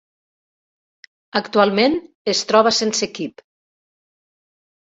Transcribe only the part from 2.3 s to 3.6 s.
es troba sense equip.